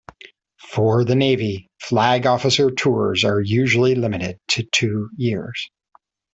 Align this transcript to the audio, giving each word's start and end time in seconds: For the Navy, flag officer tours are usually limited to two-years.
For 0.67 1.03
the 1.05 1.13
Navy, 1.13 1.69
flag 1.79 2.25
officer 2.25 2.71
tours 2.71 3.23
are 3.23 3.39
usually 3.39 3.93
limited 3.93 4.39
to 4.47 4.63
two-years. 4.63 5.69